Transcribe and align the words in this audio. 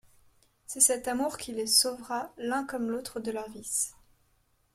C'est 0.65 0.79
cet 0.79 1.07
amour 1.07 1.37
qui 1.37 1.51
les 1.53 1.67
sauvera 1.67 2.33
l'un 2.39 2.65
comme 2.65 2.89
l'autre 2.89 3.19
de 3.19 3.29
leur 3.29 3.47
vice. 3.51 3.93